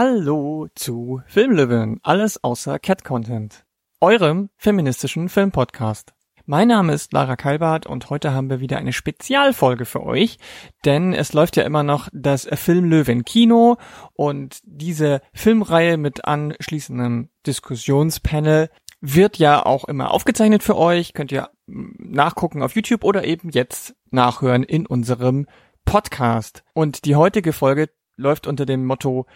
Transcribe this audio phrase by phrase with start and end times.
[0.00, 3.64] Hallo zu Filmlöwen, alles außer Cat Content,
[4.00, 6.14] eurem feministischen Filmpodcast.
[6.46, 10.38] Mein Name ist Lara Kalbart und heute haben wir wieder eine Spezialfolge für euch,
[10.84, 13.76] denn es läuft ja immer noch das Filmlöwen Kino
[14.12, 21.50] und diese Filmreihe mit anschließendem Diskussionspanel wird ja auch immer aufgezeichnet für euch, könnt ihr
[21.66, 25.48] nachgucken auf YouTube oder eben jetzt nachhören in unserem
[25.84, 26.62] Podcast.
[26.72, 27.88] Und die heutige Folge
[28.18, 29.26] läuft unter dem Motto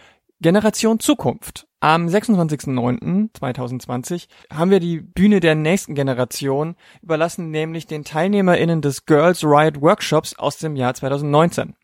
[0.42, 1.68] Generation Zukunft.
[1.78, 9.44] Am 26.09.2020 haben wir die Bühne der nächsten Generation überlassen, nämlich den TeilnehmerInnen des Girls
[9.44, 11.76] Riot Workshops aus dem Jahr 2019.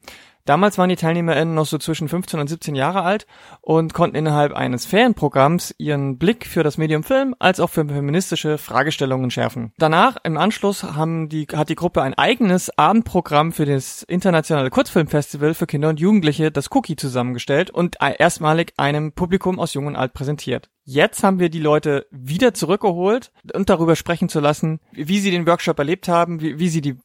[0.49, 3.27] Damals waren die TeilnehmerInnen noch so zwischen 15 und 17 Jahre alt
[3.61, 8.57] und konnten innerhalb eines Ferienprogramms ihren Blick für das Medium Film als auch für feministische
[8.57, 9.75] Fragestellungen schärfen.
[9.77, 15.53] Danach, im Anschluss, haben die, hat die Gruppe ein eigenes Abendprogramm für das internationale Kurzfilmfestival
[15.53, 20.15] für Kinder und Jugendliche, das Cookie, zusammengestellt und erstmalig einem Publikum aus Jung und Alt
[20.15, 20.71] präsentiert.
[20.85, 25.47] Jetzt haben wir die Leute wieder zurückgeholt und darüber sprechen zu lassen, wie sie den
[25.47, 26.97] Workshop erlebt haben, wie, wie sie die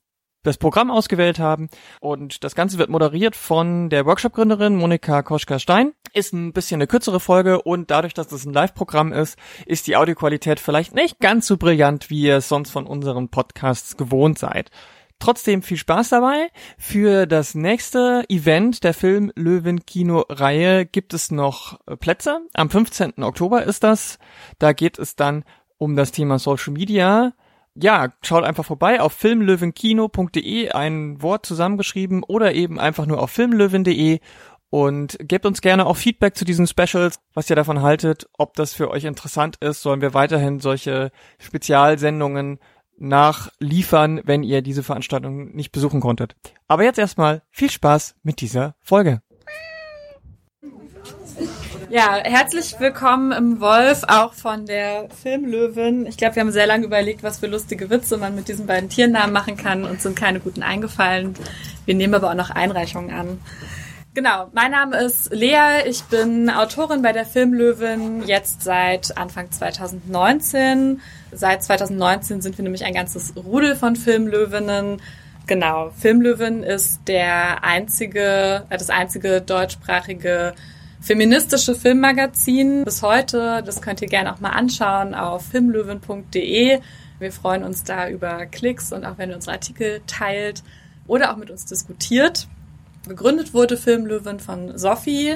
[0.44, 1.70] das Programm ausgewählt haben.
[2.00, 5.94] Und das Ganze wird moderiert von der Workshop-Gründerin Monika Koschka-Stein.
[6.14, 9.96] Ist ein bisschen eine kürzere Folge und dadurch, dass das ein Live-Programm ist, ist die
[9.96, 14.70] Audioqualität vielleicht nicht ganz so brillant, wie ihr es sonst von unseren Podcasts gewohnt seid.
[15.20, 16.50] Trotzdem viel Spaß dabei.
[16.78, 22.42] Für das nächste Event der Film Löwen Kino Reihe gibt es noch Plätze.
[22.54, 23.24] Am 15.
[23.24, 24.20] Oktober ist das.
[24.60, 25.46] Da geht es dann
[25.78, 27.34] um das Thema Social Media
[27.76, 34.20] ja, schaut einfach vorbei auf filmlöwenkino.de, ein Wort zusammengeschrieben oder eben einfach nur auf filmlöwen.de
[34.70, 38.74] und gebt uns gerne auch Feedback zu diesen Specials, was ihr davon haltet, ob das
[38.74, 39.82] für euch interessant ist.
[39.82, 42.60] Sollen wir weiterhin solche Spezialsendungen
[42.98, 46.36] nachliefern, wenn ihr diese Veranstaltung nicht besuchen konntet.
[46.68, 49.22] Aber jetzt erstmal viel Spaß mit dieser Folge.
[51.94, 56.08] Ja, herzlich willkommen im Wolf, auch von der Filmlöwin.
[56.08, 58.90] Ich glaube, wir haben sehr lange überlegt, was für lustige Witze man mit diesen beiden
[58.90, 61.36] Tiernamen machen kann und sind keine guten eingefallen.
[61.86, 63.40] Wir nehmen aber auch noch Einreichungen an.
[64.16, 71.00] Genau, mein Name ist Lea, ich bin Autorin bei der Filmlöwin, jetzt seit Anfang 2019.
[71.32, 75.00] Seit 2019 sind wir nämlich ein ganzes Rudel von Filmlöwinnen.
[75.46, 80.56] Genau, Filmlöwin ist der einzige, äh, das einzige deutschsprachige
[81.04, 83.62] feministische Filmmagazin bis heute.
[83.66, 86.80] Das könnt ihr gerne auch mal anschauen auf filmlöwen.de.
[87.20, 90.64] Wir freuen uns da über Klicks und auch wenn ihr unsere Artikel teilt
[91.06, 92.48] oder auch mit uns diskutiert.
[93.06, 95.36] Gegründet wurde Filmlöwen von Sophie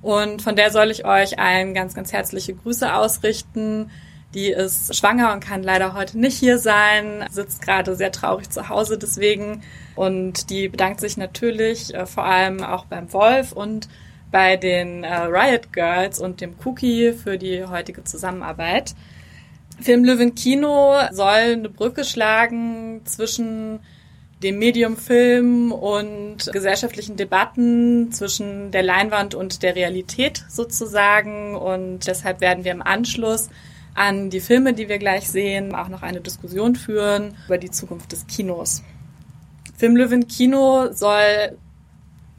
[0.00, 3.90] und von der soll ich euch ein ganz, ganz herzliche Grüße ausrichten.
[4.32, 8.70] Die ist schwanger und kann leider heute nicht hier sein, sitzt gerade sehr traurig zu
[8.70, 9.62] Hause deswegen.
[9.94, 13.90] Und die bedankt sich natürlich äh, vor allem auch beim Wolf und
[14.32, 18.94] bei den äh, Riot Girls und dem Cookie für die heutige Zusammenarbeit.
[19.80, 23.80] Film Löwen Kino soll eine Brücke schlagen zwischen
[24.42, 31.54] dem Medium Film und gesellschaftlichen Debatten zwischen der Leinwand und der Realität sozusagen.
[31.54, 33.50] Und deshalb werden wir im Anschluss
[33.94, 38.10] an die Filme, die wir gleich sehen, auch noch eine Diskussion führen über die Zukunft
[38.12, 38.82] des Kinos.
[39.76, 41.56] Film Löwen Kino soll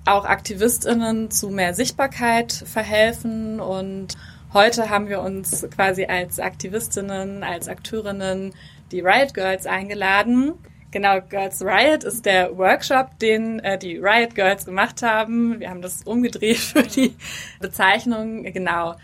[0.05, 4.17] auch AktivistInnen zu mehr Sichtbarkeit verhelfen und
[4.53, 8.53] heute haben wir uns quasi als Aktivistinnen, als Akteurinnen
[8.91, 10.53] die Riot Girls eingeladen.
[10.91, 15.59] Genau, Girls Riot ist der Workshop, den äh, die Riot Girls gemacht haben.
[15.59, 17.15] Wir haben das umgedreht für die
[17.59, 18.43] Bezeichnung.
[18.43, 18.95] Genau.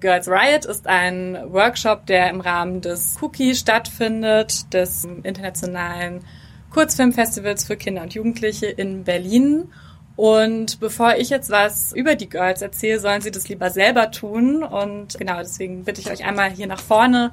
[0.00, 6.24] Girls Riot ist ein Workshop, der im Rahmen des Cookie stattfindet, des internationalen
[6.70, 9.72] Kurzfilmfestivals für Kinder und Jugendliche in Berlin.
[10.16, 14.62] Und bevor ich jetzt was über die Girls erzähle, sollen sie das lieber selber tun.
[14.62, 17.32] Und genau, deswegen bitte ich euch einmal hier nach vorne.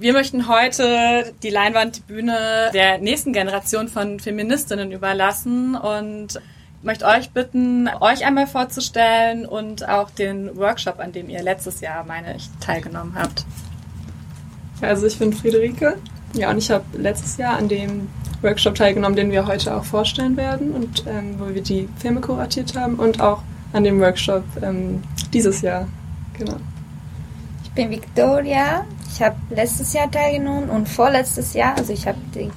[0.00, 6.40] Wir möchten heute die Leinwand, die Bühne der nächsten Generation von Feministinnen überlassen und
[6.82, 12.04] möchte euch bitten, euch einmal vorzustellen und auch den Workshop, an dem ihr letztes Jahr,
[12.04, 13.44] meine ich, teilgenommen habt.
[14.80, 15.98] Also ich bin Friederike.
[16.32, 18.08] Ja, und ich habe letztes Jahr an dem
[18.42, 22.76] Workshop teilgenommen, den wir heute auch vorstellen werden und ähm, wo wir die Filme kuratiert
[22.76, 23.42] haben und auch
[23.72, 25.88] an dem Workshop ähm, dieses Jahr.
[26.38, 26.56] Genau.
[27.64, 28.84] Ich bin Victoria.
[29.12, 32.50] Ich habe letztes Jahr teilgenommen und vorletztes Jahr, also ich habe die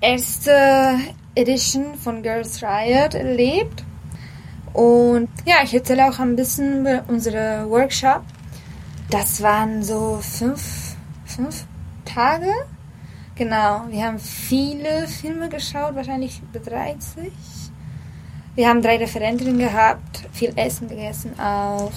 [0.00, 0.98] erste
[1.34, 3.84] Edition von Girls Riot erlebt.
[4.72, 8.22] Und ja, ich erzähle auch ein bisschen über unsere Workshop.
[9.10, 11.64] Das waren so fünf, fünf
[12.14, 12.52] Tage
[13.38, 17.30] Genau, wir haben viele Filme geschaut, wahrscheinlich über 30.
[18.56, 21.92] Wir haben drei Referentinnen gehabt, viel Essen gegessen auch.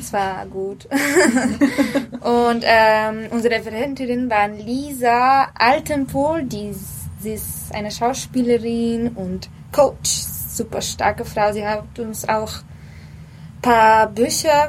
[0.00, 0.86] Es war gut.
[2.22, 6.74] und ähm, unsere Referentinnen waren Lisa Altenpohl, die
[7.20, 10.08] sie ist eine Schauspielerin und Coach,
[10.48, 11.52] super starke Frau.
[11.52, 14.68] Sie hat uns auch ein paar Bücher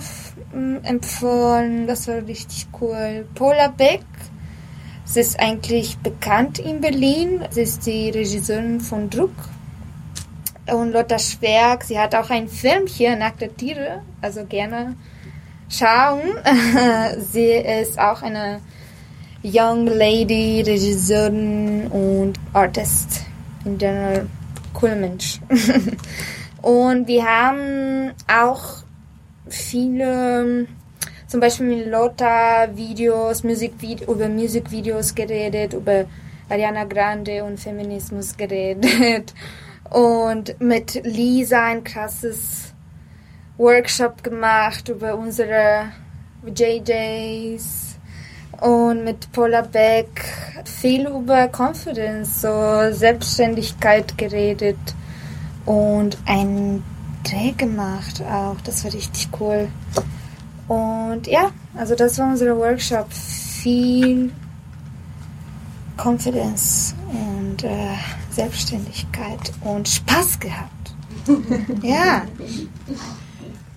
[0.84, 3.26] empfohlen, das war richtig cool.
[3.34, 4.04] Paula Beck,
[5.08, 7.46] sie ist eigentlich bekannt in Berlin.
[7.50, 9.32] Sie ist die Regisseurin von Druck
[10.72, 14.96] und Lotta Schwerk, sie hat auch einen Film hier, Nackte Tiere, also gerne
[15.70, 16.22] schauen.
[17.20, 18.60] sie ist auch eine
[19.44, 23.22] Young Lady, Regisseurin und Artist.
[23.66, 24.28] In general,
[24.82, 25.40] cool Mensch.
[26.62, 28.84] und wir haben auch
[29.48, 30.68] viele,
[31.28, 36.06] zum Beispiel mit Lotta Videos, Musikvideo, über Musikvideos geredet, über
[36.50, 39.34] Ariana Grande und Feminismus geredet
[39.90, 42.74] und mit Lisa ein krasses
[43.58, 45.92] Workshop gemacht über unsere
[46.46, 47.98] JJs
[48.62, 50.24] und mit Paula Beck
[50.64, 54.78] viel über Confidence, so Selbstständigkeit geredet
[55.66, 56.84] und ein
[57.24, 58.56] Dreh gemacht auch.
[58.64, 59.68] Das war richtig cool.
[60.68, 63.12] Und ja, also das war unser Workshop.
[63.12, 64.32] Viel
[65.98, 67.96] Confidence und äh,
[68.32, 70.72] Selbstständigkeit und Spaß gehabt.
[71.82, 72.24] ja.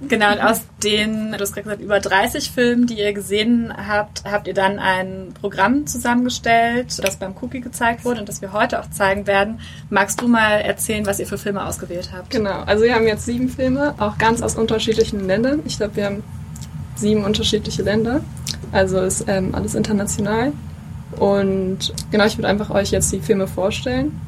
[0.09, 4.25] Genau, und aus den, du hast gerade gesagt, über 30 Filmen, die ihr gesehen habt,
[4.25, 8.81] habt ihr dann ein Programm zusammengestellt, das beim Cookie gezeigt wurde und das wir heute
[8.81, 9.61] auch zeigen werden.
[9.91, 12.31] Magst du mal erzählen, was ihr für Filme ausgewählt habt?
[12.31, 15.61] Genau, also wir haben jetzt sieben Filme, auch ganz aus unterschiedlichen Ländern.
[15.67, 16.23] Ich glaube, wir haben
[17.01, 18.21] sieben unterschiedliche Länder.
[18.73, 20.53] Also ist ähm, alles international.
[21.19, 24.21] Und genau, ich würde einfach euch jetzt die Filme vorstellen.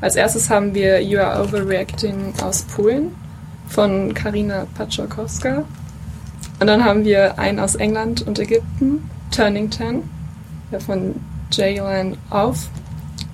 [0.00, 3.14] Als erstes haben wir You Are Overreacting aus Polen
[3.68, 5.64] von Karina Paczakowska.
[6.60, 10.02] Und dann haben wir einen aus England und Ägypten, Turning Ten,
[10.78, 11.14] von
[11.50, 12.68] Jaylan Auf.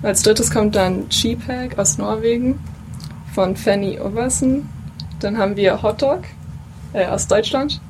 [0.02, 2.58] Als drittes kommt dann Cheapag aus Norwegen
[3.34, 4.68] von Fanny Oversen.
[5.20, 6.22] Dann haben wir Hotdog
[6.92, 7.80] äh, aus Deutschland.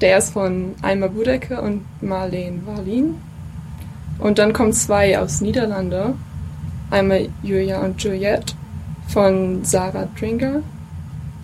[0.00, 3.16] Der ist von Alma Budecke und Marlene Wallin.
[4.18, 6.14] Und dann kommen zwei aus Niederlande
[6.90, 8.54] einmal Julia und Juliette
[9.08, 10.62] von Sarah Dringer.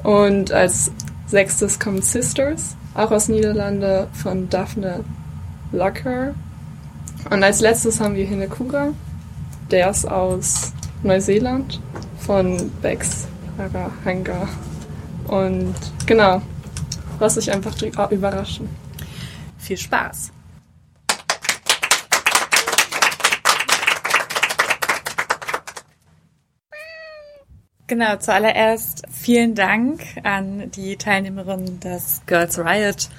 [0.02, 0.90] Und als
[1.26, 5.04] sechstes kommt Sisters, auch aus Niederlande von Daphne
[5.72, 6.34] Locker.
[7.30, 8.88] Und als letztes haben wir Hinekura,
[9.70, 10.72] der ist aus
[11.02, 11.80] Neuseeland
[12.18, 13.26] von Bex
[14.04, 14.48] Hanga.
[15.26, 15.74] Und
[16.06, 16.42] genau,
[17.20, 17.74] lass euch einfach
[18.10, 18.68] überraschen.
[19.58, 20.32] Viel Spaß!
[27.86, 33.10] Genau, zuallererst vielen Dank an die Teilnehmerinnen des Girls Riot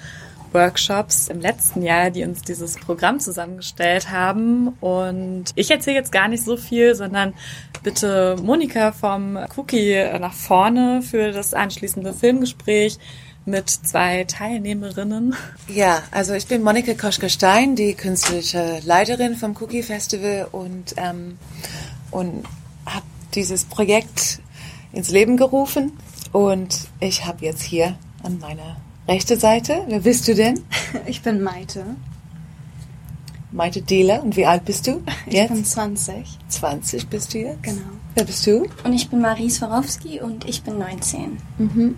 [0.54, 4.70] Workshops im letzten Jahr, die uns dieses Programm zusammengestellt haben.
[4.82, 7.36] Und ich erzähle jetzt gar nicht so viel, sondern
[7.84, 12.98] bitte Monika vom Cookie nach vorne für das anschließende Filmgespräch
[13.46, 15.36] mit zwei Teilnehmerinnen.
[15.68, 21.38] Ja, also ich bin Monika Koschke-Stein, die künstlerische Leiterin vom Cookie Festival und, ähm,
[22.12, 22.44] und
[22.86, 24.40] habe dieses Projekt
[24.92, 25.94] ins Leben gerufen.
[26.32, 30.64] Und ich habe jetzt hier an meiner rechten Seite, wer bist du denn?
[31.06, 31.86] Ich bin Maite.
[33.52, 34.24] Maite Dehler.
[34.24, 35.52] Und wie alt bist du jetzt?
[35.52, 36.40] Ich bin 20.
[36.48, 37.64] 20 bist du jetzt?
[37.64, 37.82] Genau.
[38.16, 38.66] Wer bist du?
[38.84, 41.38] Und ich bin Marie Swarovski und ich bin 19.
[41.58, 41.96] Mhm.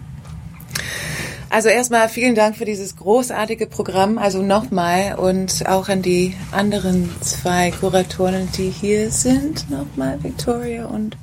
[1.50, 4.18] Also erstmal vielen Dank für dieses großartige Programm.
[4.18, 9.70] Also nochmal und auch an die anderen zwei Kuratoren, die hier sind.
[9.70, 11.18] Nochmal Victoria und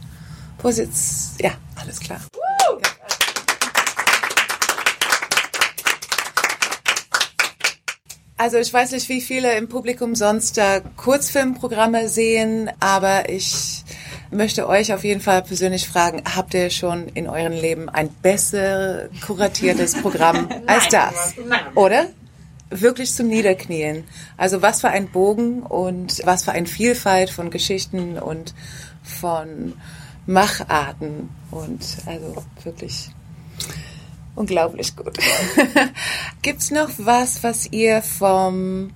[0.58, 1.34] Vorsitz.
[1.40, 2.20] Ja, alles klar.
[8.36, 13.83] Also ich weiß nicht, wie viele im Publikum sonst da Kurzfilmprogramme sehen, aber ich
[14.34, 19.08] möchte euch auf jeden Fall persönlich fragen, habt ihr schon in eurem Leben ein besser
[19.24, 21.34] kuratiertes Programm als das?
[21.74, 22.06] Oder?
[22.70, 24.04] Wirklich zum Niederknien.
[24.36, 28.54] Also was für ein Bogen und was für eine Vielfalt von Geschichten und
[29.02, 29.74] von
[30.26, 33.10] Macharten und also wirklich
[34.34, 35.16] unglaublich gut.
[36.42, 38.90] Gibt's noch was, was ihr vom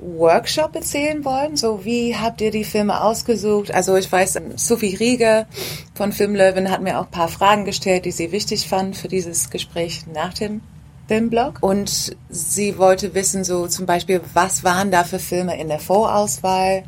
[0.00, 1.56] Workshop erzählen wollen?
[1.56, 3.72] So, wie habt ihr die Filme ausgesucht?
[3.72, 5.46] Also ich weiß, Sophie Rieger
[5.94, 9.50] von Filmlöwen hat mir auch ein paar Fragen gestellt, die sie wichtig fand für dieses
[9.50, 10.62] Gespräch nach dem
[11.06, 11.58] Filmblog.
[11.60, 16.84] Und sie wollte wissen, so zum Beispiel, was waren da für Filme in der Vorauswahl?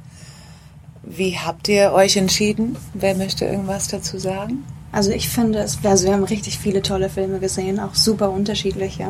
[1.02, 2.76] Wie habt ihr euch entschieden?
[2.95, 4.64] Wer möchte irgendwas dazu sagen?
[4.92, 9.09] Also ich finde, es, also wir haben richtig viele tolle Filme gesehen, auch super unterschiedliche.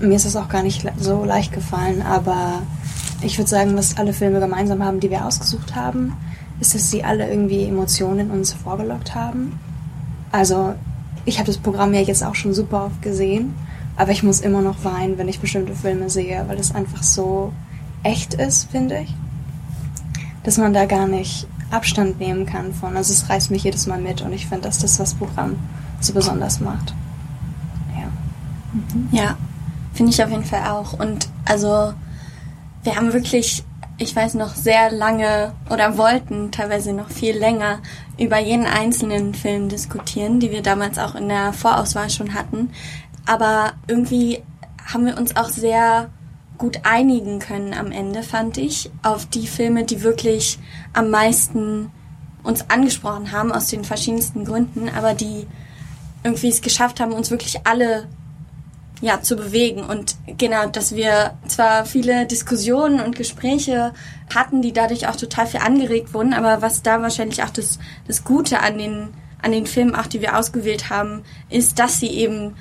[0.00, 2.62] Mir ist es auch gar nicht so leicht gefallen, aber
[3.24, 6.12] ich würde sagen, was alle Filme gemeinsam haben, die wir ausgesucht haben,
[6.60, 9.58] ist, dass sie alle irgendwie Emotionen in uns vorgelockt haben.
[10.30, 10.74] Also
[11.24, 13.54] ich habe das Programm ja jetzt auch schon super oft gesehen,
[13.96, 17.52] aber ich muss immer noch weinen, wenn ich bestimmte Filme sehe, weil es einfach so
[18.02, 19.14] echt ist, finde ich.
[20.42, 22.96] Dass man da gar nicht Abstand nehmen kann von.
[22.96, 25.56] Also es reißt mich jedes Mal mit und ich finde, dass das das Programm
[26.00, 26.94] so besonders macht.
[27.96, 28.08] Ja.
[28.72, 29.08] Mhm.
[29.10, 29.36] Ja,
[29.94, 30.92] finde ich auf jeden Fall auch.
[30.92, 31.94] Und also
[32.84, 33.64] wir haben wirklich,
[33.98, 37.80] ich weiß noch, sehr lange oder wollten teilweise noch viel länger
[38.18, 42.70] über jeden einzelnen Film diskutieren, die wir damals auch in der Vorauswahl schon hatten.
[43.26, 44.42] Aber irgendwie
[44.92, 46.10] haben wir uns auch sehr
[46.58, 50.58] gut einigen können am Ende, fand ich, auf die Filme, die wirklich
[50.92, 51.90] am meisten
[52.42, 55.46] uns angesprochen haben, aus den verschiedensten Gründen, aber die
[56.22, 58.06] irgendwie es geschafft haben, uns wirklich alle
[59.00, 59.82] ja, zu bewegen.
[59.82, 63.92] Und genau, dass wir zwar viele Diskussionen und Gespräche
[64.34, 68.24] hatten, die dadurch auch total viel angeregt wurden, aber was da wahrscheinlich auch das, das
[68.24, 69.08] Gute an den,
[69.42, 72.54] an den Filmen, auch die wir ausgewählt haben, ist, dass sie eben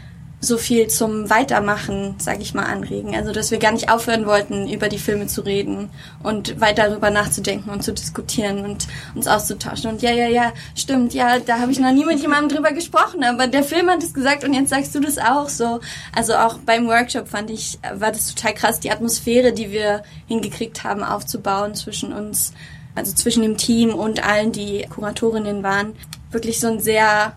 [0.44, 3.16] so viel zum Weitermachen, sag ich mal, anregen.
[3.16, 5.90] Also, dass wir gar nicht aufhören wollten, über die Filme zu reden
[6.22, 9.90] und weiter darüber nachzudenken und zu diskutieren und uns auszutauschen.
[9.90, 13.24] Und ja, ja, ja, stimmt, ja, da habe ich noch nie mit jemandem drüber gesprochen,
[13.24, 15.80] aber der Film hat es gesagt und jetzt sagst du das auch so.
[16.14, 20.84] Also auch beim Workshop fand ich, war das total krass, die Atmosphäre, die wir hingekriegt
[20.84, 22.52] haben, aufzubauen zwischen uns,
[22.96, 25.94] also zwischen dem Team und allen, die Kuratorinnen waren.
[26.32, 27.34] Wirklich so ein sehr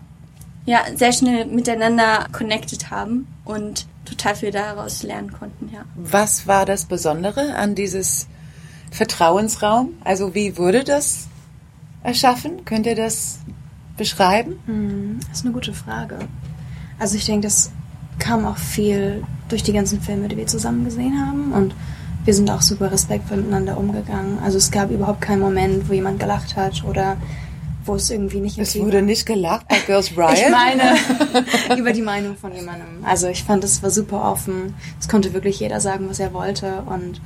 [0.67, 5.85] ja, sehr schnell miteinander connected haben und total viel daraus lernen konnten, ja.
[5.95, 8.27] Was war das Besondere an dieses
[8.91, 9.93] Vertrauensraum?
[10.03, 11.29] Also wie wurde das
[12.03, 12.65] erschaffen?
[12.65, 13.39] Könnt ihr das
[13.95, 14.59] beschreiben?
[14.65, 16.19] Hm, das ist eine gute Frage.
[16.99, 17.71] Also ich denke, das
[18.19, 21.73] kam auch viel durch die ganzen Filme, die wir zusammen gesehen haben und
[22.25, 24.39] wir sind auch super respektvoll miteinander umgegangen.
[24.43, 27.15] Also es gab überhaupt keinen Moment, wo jemand gelacht hat oder
[27.87, 30.33] wo es irgendwie nicht Es wurde nicht gelacht bei Girls Riot?
[30.33, 30.95] Ich meine,
[31.79, 33.03] über die Meinung von jemandem.
[33.03, 34.75] Also ich fand, es war super offen.
[34.99, 37.21] Es konnte wirklich jeder sagen, was er wollte und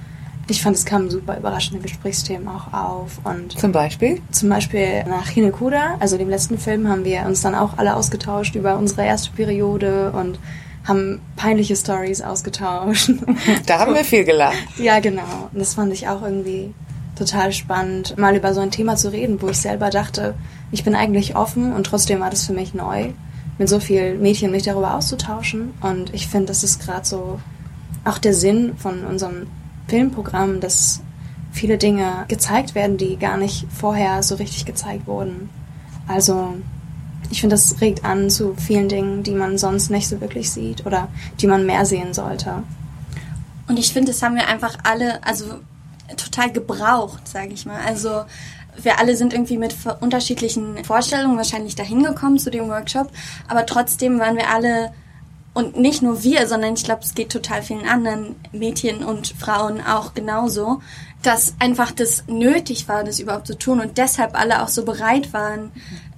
[0.47, 3.19] ich fand, es kamen super überraschende Gesprächsthemen auch auf.
[3.23, 4.21] Und zum Beispiel?
[4.31, 8.55] Zum Beispiel nach Hinekuda, also dem letzten Film, haben wir uns dann auch alle ausgetauscht
[8.55, 10.39] über unsere erste Periode und
[10.85, 13.11] haben peinliche Stories ausgetauscht.
[13.65, 14.57] Da haben wir viel gelacht.
[14.77, 15.49] Ja, genau.
[15.53, 16.73] Und das fand ich auch irgendwie
[17.21, 20.33] total spannend, mal über so ein Thema zu reden, wo ich selber dachte,
[20.71, 23.11] ich bin eigentlich offen und trotzdem war das für mich neu,
[23.59, 25.73] mit so vielen Mädchen mich darüber auszutauschen.
[25.81, 27.39] Und ich finde, das ist gerade so
[28.03, 29.47] auch der Sinn von unserem
[29.87, 31.01] Filmprogramm, dass
[31.51, 35.49] viele Dinge gezeigt werden, die gar nicht vorher so richtig gezeigt wurden.
[36.07, 36.55] Also
[37.29, 40.87] ich finde, das regt an zu vielen Dingen, die man sonst nicht so wirklich sieht
[40.87, 41.07] oder
[41.39, 42.63] die man mehr sehen sollte.
[43.67, 45.59] Und ich finde, das haben wir einfach alle, also
[46.17, 47.79] total gebraucht, sage ich mal.
[47.85, 48.23] Also
[48.81, 53.09] wir alle sind irgendwie mit unterschiedlichen Vorstellungen wahrscheinlich dahin gekommen zu dem Workshop,
[53.47, 54.91] aber trotzdem waren wir alle
[55.53, 59.81] und nicht nur wir, sondern ich glaube, es geht total vielen anderen Mädchen und Frauen
[59.85, 60.81] auch genauso,
[61.21, 65.33] dass einfach das nötig war, das überhaupt zu tun und deshalb alle auch so bereit
[65.33, 65.71] waren,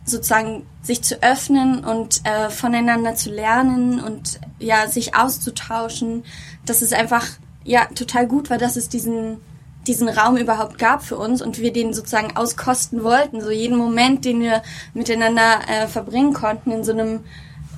[0.06, 6.24] sozusagen sich zu öffnen und äh, voneinander zu lernen und ja sich auszutauschen,
[6.66, 7.26] dass es einfach
[7.64, 9.38] ja total gut war, dass es diesen
[9.88, 13.42] diesen Raum überhaupt gab für uns und wir den sozusagen auskosten wollten.
[13.42, 14.62] So jeden Moment, den wir
[14.94, 17.22] miteinander äh, verbringen konnten in so einem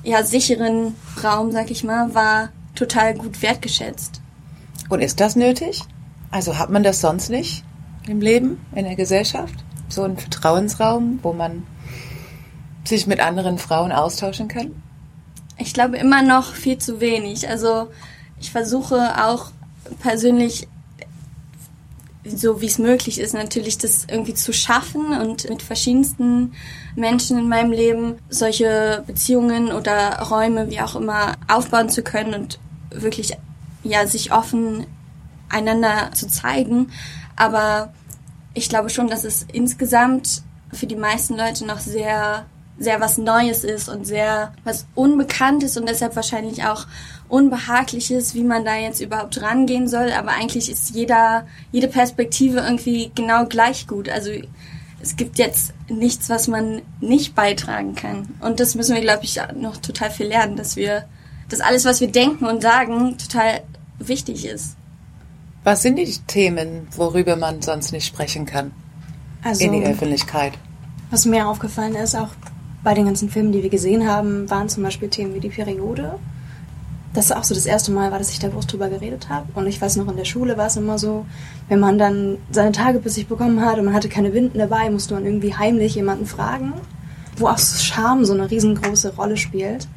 [0.04, 4.20] ja sicheren Raum, sag ich mal, war total gut wertgeschätzt.
[4.88, 5.82] Und ist das nötig?
[6.30, 7.64] Also hat man das sonst nicht
[8.06, 9.54] im Leben, in der Gesellschaft?
[9.88, 11.66] So ein Vertrauensraum, wo man
[12.84, 14.82] sich mit anderen Frauen austauschen kann?
[15.58, 17.48] Ich glaube immer noch viel zu wenig.
[17.48, 17.88] Also
[18.40, 19.50] ich versuche auch
[20.00, 20.68] persönlich
[22.34, 26.52] so wie es möglich ist, natürlich das irgendwie zu schaffen und mit verschiedensten
[26.94, 32.58] Menschen in meinem Leben solche Beziehungen oder Räume, wie auch immer, aufbauen zu können und
[32.90, 33.32] wirklich,
[33.82, 34.86] ja, sich offen
[35.48, 36.90] einander zu zeigen.
[37.36, 37.92] Aber
[38.54, 40.42] ich glaube schon, dass es insgesamt
[40.72, 42.46] für die meisten Leute noch sehr,
[42.78, 46.86] sehr was Neues ist und sehr was Unbekanntes und deshalb wahrscheinlich auch
[47.28, 53.10] Unbehagliches, wie man da jetzt überhaupt rangehen soll, aber eigentlich ist jeder, jede Perspektive irgendwie
[53.14, 54.08] genau gleich gut.
[54.08, 54.30] Also
[55.00, 58.28] es gibt jetzt nichts, was man nicht beitragen kann.
[58.40, 61.04] Und das müssen wir, glaube ich, noch total viel lernen, dass wir,
[61.48, 63.62] dass alles, was wir denken und sagen, total
[63.98, 64.76] wichtig ist.
[65.64, 68.70] Was sind die Themen, worüber man sonst nicht sprechen kann?
[69.42, 70.54] Also, in die Öffentlichkeit.
[71.10, 72.30] Was mir aufgefallen ist, auch
[72.82, 76.18] bei den ganzen Filmen, die wir gesehen haben, waren zum Beispiel Themen wie die Periode.
[77.16, 79.46] Das auch so das erste Mal war, dass ich da groß drüber geredet habe.
[79.54, 81.24] Und ich weiß noch, in der Schule war es immer so,
[81.70, 84.90] wenn man dann seine Tage bis sich bekommen hat und man hatte keine Winden dabei,
[84.90, 86.74] musste man irgendwie heimlich jemanden fragen,
[87.38, 89.88] wo auch Scham so eine riesengroße Rolle spielt.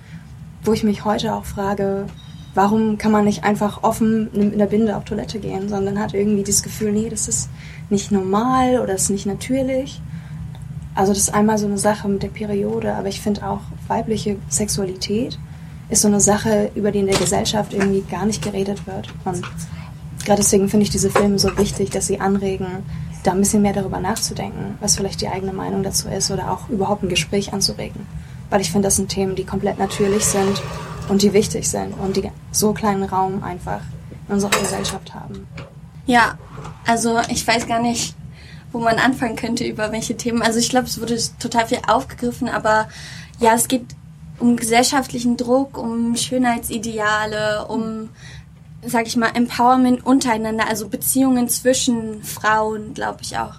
[0.63, 2.05] Wo ich mich heute auch frage,
[2.53, 6.43] warum kann man nicht einfach offen in der Binde auf Toilette gehen, sondern hat irgendwie
[6.43, 7.49] das Gefühl, nee, das ist
[7.89, 10.01] nicht normal oder das ist nicht natürlich.
[10.95, 13.59] Also das ist einmal so eine Sache mit der Periode, aber ich finde auch
[13.89, 15.37] weibliche Sexualität
[15.89, 19.09] ist so eine Sache, über die in der Gesellschaft irgendwie gar nicht geredet wird.
[19.25, 19.41] Und
[20.25, 22.83] gerade deswegen finde ich diese Filme so wichtig, dass sie anregen,
[23.23, 26.69] da ein bisschen mehr darüber nachzudenken, was vielleicht die eigene Meinung dazu ist oder auch
[26.69, 28.05] überhaupt ein Gespräch anzuregen.
[28.49, 30.61] Weil ich finde, das sind Themen, die komplett natürlich sind
[31.09, 33.81] und die wichtig sind und die so kleinen Raum einfach
[34.27, 35.47] in unserer Gesellschaft haben.
[36.05, 36.37] Ja,
[36.85, 38.15] also ich weiß gar nicht,
[38.71, 40.41] wo man anfangen könnte über welche Themen.
[40.41, 42.87] Also ich glaube, es wurde total viel aufgegriffen, aber
[43.39, 43.85] ja, es geht
[44.39, 48.09] um gesellschaftlichen Druck, um Schönheitsideale, um,
[48.85, 53.55] sag ich mal, Empowerment untereinander, also Beziehungen zwischen Frauen, glaube ich auch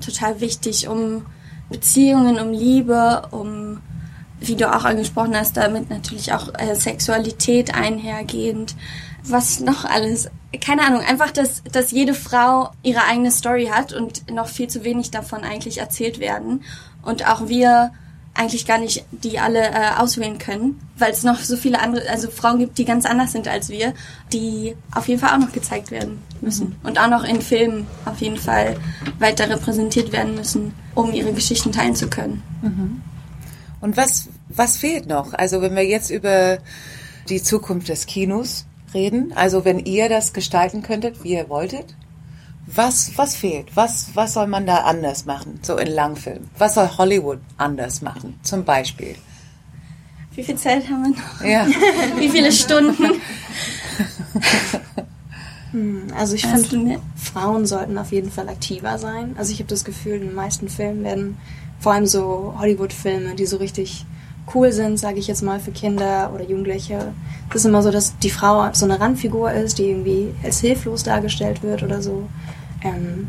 [0.00, 1.24] total wichtig, um
[1.70, 3.80] Beziehungen, um Liebe, um,
[4.40, 8.76] wie du auch angesprochen hast, damit natürlich auch äh, Sexualität einhergehend.
[9.24, 10.30] Was noch alles?
[10.60, 14.84] Keine Ahnung, einfach, dass, dass jede Frau ihre eigene Story hat und noch viel zu
[14.84, 16.62] wenig davon eigentlich erzählt werden.
[17.02, 17.92] Und auch wir
[18.36, 22.30] eigentlich gar nicht die alle äh, auswählen können, weil es noch so viele andere, also
[22.30, 23.94] Frauen gibt, die ganz anders sind als wir,
[24.32, 26.88] die auf jeden Fall auch noch gezeigt werden müssen mhm.
[26.88, 28.76] und auch noch in Filmen auf jeden Fall
[29.18, 32.42] weiter repräsentiert werden müssen, um ihre Geschichten teilen zu können.
[32.62, 33.02] Mhm.
[33.80, 35.34] Und was was fehlt noch?
[35.34, 36.58] Also wenn wir jetzt über
[37.28, 41.94] die Zukunft des Kinos reden, also wenn ihr das gestalten könntet, wie ihr wolltet,
[42.66, 43.74] was, was fehlt?
[43.74, 46.48] Was, was soll man da anders machen, so in Langfilm?
[46.58, 49.14] Was soll Hollywood anders machen, zum Beispiel?
[50.34, 51.40] Wie viel Zeit haben wir noch?
[51.44, 51.66] Ja.
[52.18, 53.20] Wie viele Stunden?
[55.72, 59.34] Hm, also ich finde, Frauen sollten auf jeden Fall aktiver sein.
[59.36, 61.38] Also ich habe das Gefühl, in den meisten Filmen werden
[61.80, 64.06] vor allem so Hollywood-Filme, die so richtig
[64.54, 67.12] cool sind, sage ich jetzt mal, für Kinder oder Jugendliche.
[67.50, 71.02] Es ist immer so, dass die Frau so eine Randfigur ist, die irgendwie als hilflos
[71.02, 72.28] dargestellt wird oder so.
[72.82, 73.28] Ähm,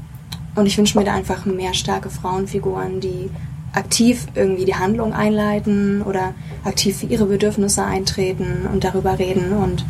[0.56, 3.30] und ich wünsche mir da einfach mehr starke Frauenfiguren, die
[3.74, 9.86] aktiv irgendwie die Handlung einleiten oder aktiv für ihre Bedürfnisse eintreten und darüber reden und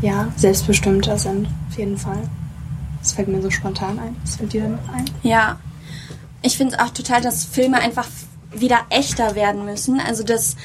[0.00, 2.22] ja, selbstbestimmter sind, auf jeden Fall.
[3.00, 4.16] Das fällt mir so spontan ein.
[4.22, 5.04] Was fällt dir noch ein?
[5.22, 5.58] Ja,
[6.42, 8.06] ich finde es auch total, dass Filme einfach
[8.52, 10.00] wieder echter werden müssen.
[10.00, 10.56] Also dass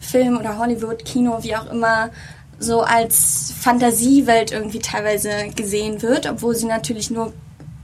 [0.00, 2.10] Film oder Hollywood, Kino, wie auch immer,
[2.58, 7.32] so als Fantasiewelt irgendwie teilweise gesehen wird, obwohl sie natürlich nur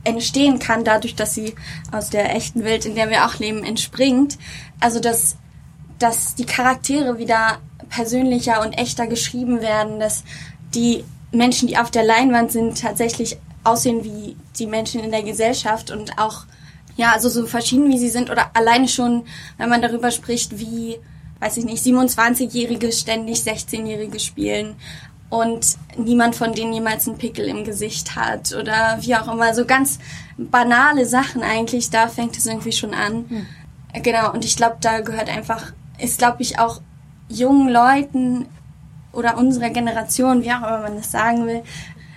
[0.04, 1.54] entstehen kann, dadurch, dass sie
[1.92, 4.38] aus der echten Welt, in der wir auch leben, entspringt.
[4.80, 5.36] Also dass,
[5.98, 10.22] dass die Charaktere wieder persönlicher und echter geschrieben werden, dass
[10.74, 15.90] die Menschen, die auf der Leinwand sind, tatsächlich aussehen wie die Menschen in der Gesellschaft
[15.90, 16.44] und auch
[16.98, 19.24] ja, also so verschieden wie sie sind oder alleine schon,
[19.56, 20.96] wenn man darüber spricht, wie,
[21.38, 24.74] weiß ich nicht, 27-Jährige ständig 16-Jährige spielen
[25.30, 29.54] und niemand von denen jemals einen Pickel im Gesicht hat oder wie auch immer.
[29.54, 30.00] So ganz
[30.36, 33.26] banale Sachen eigentlich, da fängt es irgendwie schon an.
[33.28, 33.46] Hm.
[34.02, 36.80] Genau, und ich glaube, da gehört einfach, ist glaube ich auch
[37.28, 38.46] jungen Leuten
[39.12, 41.62] oder unserer Generation, wie auch immer man das sagen will,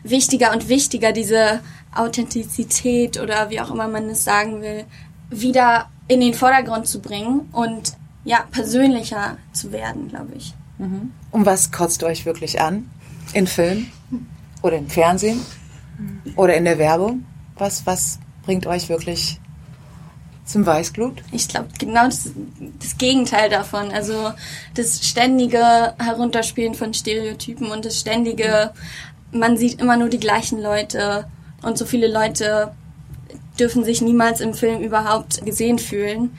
[0.04, 1.60] wichtiger und wichtiger, diese
[1.96, 4.86] Authentizität oder wie auch immer man es sagen will,
[5.30, 10.54] wieder in den Vordergrund zu bringen und ja, persönlicher zu werden, glaube ich.
[10.78, 11.12] Mhm.
[11.32, 12.90] Und was kotzt euch wirklich an?
[13.34, 13.88] In Film?
[14.62, 15.42] Oder im Fernsehen?
[16.36, 17.26] Oder in der Werbung?
[17.58, 19.40] Was, was bringt euch wirklich
[20.46, 21.24] zum Weißglut?
[21.32, 22.30] Ich glaube, genau das,
[22.80, 23.92] das, Gegenteil davon.
[23.92, 24.34] Also
[24.76, 28.72] das ständige Herunterspielen von Stereotypen und das ständige,
[29.32, 31.26] man sieht immer nur die gleichen Leute
[31.62, 32.72] und so viele Leute
[33.60, 36.32] dürfen sich niemals im Film überhaupt gesehen fühlen.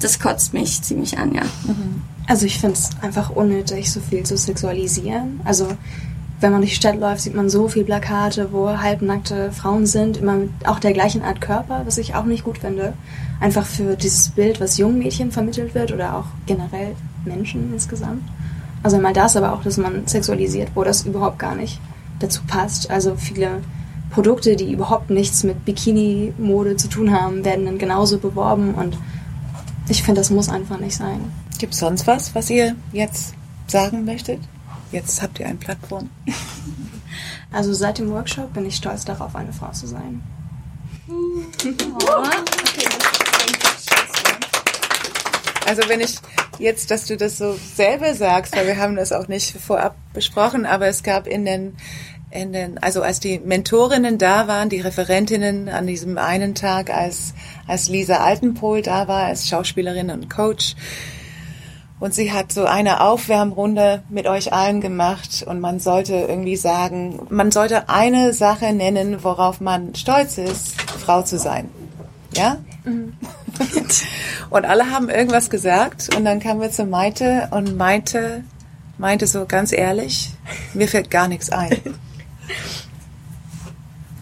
[0.00, 1.42] Das kotzt mich ziemlich an, ja.
[1.64, 2.02] Mhm.
[2.26, 5.40] Also ich finde es einfach unnötig, so viel zu sexualisieren.
[5.44, 5.68] Also
[6.40, 10.16] wenn man durch die Stadt läuft, sieht man so viele Plakate, wo halbnackte Frauen sind,
[10.16, 12.94] immer mit auch der gleichen Art Körper, was ich auch nicht gut finde.
[13.40, 16.94] Einfach für dieses Bild, was jungen Mädchen vermittelt wird oder auch generell
[17.24, 18.22] Menschen insgesamt.
[18.82, 21.80] Also einmal das, aber auch, dass man sexualisiert, wo das überhaupt gar nicht
[22.18, 22.90] dazu passt.
[22.90, 23.60] Also viele
[24.12, 28.96] Produkte, die überhaupt nichts mit Bikini-Mode zu tun haben, werden dann genauso beworben und
[29.88, 31.32] ich finde, das muss einfach nicht sein.
[31.58, 33.34] Gibt es sonst was, was ihr jetzt
[33.66, 34.40] sagen möchtet?
[34.90, 36.10] Jetzt habt ihr eine Plattform.
[37.54, 40.22] Also seit dem Workshop bin ich stolz darauf, eine Frau zu sein.
[41.06, 41.42] Oh.
[45.66, 46.16] Also wenn ich
[46.58, 50.64] jetzt, dass du das so selber sagst, weil wir haben das auch nicht vorab besprochen,
[50.64, 51.76] aber es gab in den
[52.32, 57.34] in den, also als die Mentorinnen da waren, die Referentinnen an diesem einen Tag, als,
[57.66, 60.74] als Lisa Altenpohl da war, als Schauspielerin und Coach,
[62.02, 67.28] und sie hat so eine Aufwärmrunde mit euch allen gemacht und man sollte irgendwie sagen,
[67.30, 71.68] man sollte eine Sache nennen, worauf man stolz ist, Frau zu sein.
[72.36, 72.56] Ja?
[72.82, 73.12] Mhm.
[74.50, 78.42] und alle haben irgendwas gesagt und dann kamen wir zu Maite und Maite
[78.98, 80.30] meinte so ganz ehrlich,
[80.74, 81.70] mir fällt gar nichts ein.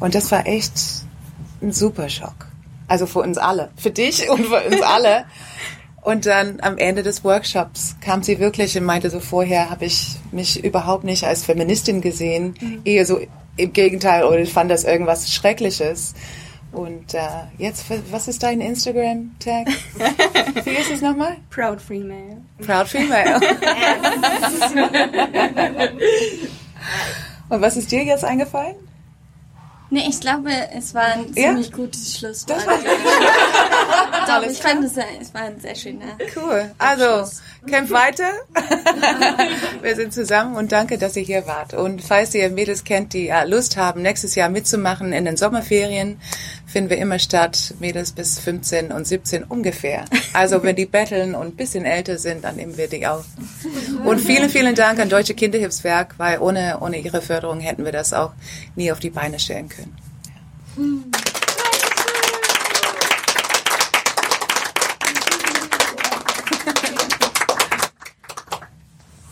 [0.00, 0.72] Und das war echt
[1.62, 2.48] ein super Schock.
[2.88, 3.70] Also für uns alle.
[3.76, 5.26] Für dich und für uns alle.
[6.02, 10.16] Und dann am Ende des Workshops kam sie wirklich und meinte so, vorher habe ich
[10.32, 12.80] mich überhaupt nicht als Feministin gesehen, mhm.
[12.86, 13.20] eher so
[13.58, 16.14] im Gegenteil, oder ich fand das irgendwas Schreckliches.
[16.72, 17.20] Und äh,
[17.58, 19.66] jetzt, was ist dein Instagram-Tag?
[20.64, 21.36] Wie ist es nochmal?
[21.50, 22.38] Proud Female.
[22.64, 23.34] Proud Female.
[27.50, 28.76] und was ist dir jetzt eingefallen?
[29.92, 31.48] Nee, ich glaube, es war ein ja?
[31.48, 32.60] ziemlich gutes Schlusswort.
[32.60, 36.16] Das war Doch, ich fand es, es war ein sehr schöner.
[36.36, 36.70] Cool.
[36.78, 37.28] Also,
[37.66, 38.30] kämpft weiter.
[39.82, 41.74] Wir sind zusammen und danke, dass ihr hier wart.
[41.74, 46.20] Und falls ihr Mädels kennt, die Lust haben, nächstes Jahr mitzumachen in den Sommerferien,
[46.66, 50.04] finden wir immer statt, Mädels bis 15 und 17 ungefähr.
[50.32, 53.24] Also, wenn die betteln und ein bisschen älter sind, dann nehmen wir die auch.
[54.04, 58.12] Und vielen, vielen Dank an Deutsche Kinderhilfswerk, weil ohne, ohne ihre Förderung hätten wir das
[58.12, 58.32] auch
[58.76, 59.96] nie auf die Beine stellen können.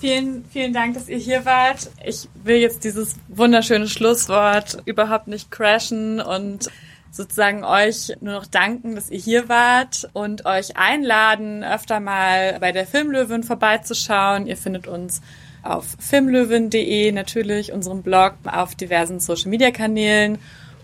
[0.01, 1.91] Vielen, vielen Dank, dass ihr hier wart.
[2.05, 6.71] Ich will jetzt dieses wunderschöne Schlusswort überhaupt nicht crashen und
[7.19, 12.71] sozusagen euch nur noch danken, dass ihr hier wart und euch einladen, öfter mal bei
[12.71, 14.47] der Filmlöwin vorbeizuschauen.
[14.47, 15.21] Ihr findet uns
[15.65, 20.39] auf filmlöwin.de natürlich, unserem Blog, auf diversen Social Media Kanälen.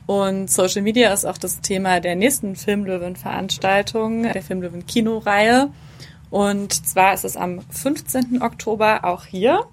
[0.06, 5.70] Und Social Media ist auch das Thema der nächsten Filmlöwen-Veranstaltung, der Filmlöwen-Kinoreihe.
[6.30, 8.42] Und zwar ist es am 15.
[8.42, 9.64] Oktober auch hier.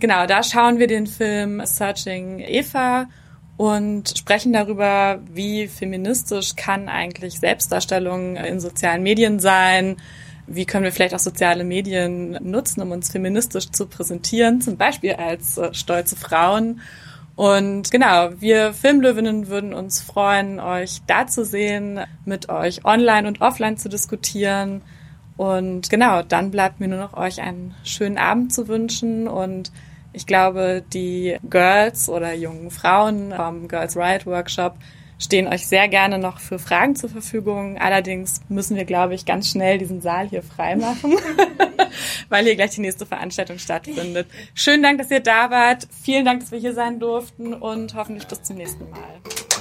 [0.00, 3.08] Genau, da schauen wir den Film Searching Eva
[3.62, 9.98] und sprechen darüber, wie feministisch kann eigentlich Selbstdarstellung in sozialen Medien sein,
[10.48, 15.12] wie können wir vielleicht auch soziale Medien nutzen, um uns feministisch zu präsentieren, zum Beispiel
[15.12, 16.80] als äh, stolze Frauen.
[17.36, 23.42] Und genau, wir Filmlöwinnen würden uns freuen, euch da zu sehen, mit euch online und
[23.42, 24.82] offline zu diskutieren.
[25.36, 29.70] Und genau, dann bleibt mir nur noch euch einen schönen Abend zu wünschen und
[30.12, 34.74] ich glaube, die Girls oder jungen Frauen vom Girls Riot Workshop
[35.18, 37.78] stehen euch sehr gerne noch für Fragen zur Verfügung.
[37.78, 41.16] Allerdings müssen wir, glaube ich, ganz schnell diesen Saal hier freimachen,
[42.28, 44.26] weil hier gleich die nächste Veranstaltung stattfindet.
[44.54, 45.86] Schönen Dank, dass ihr da wart.
[46.02, 49.51] Vielen Dank, dass wir hier sein durften und hoffentlich bis zum nächsten Mal.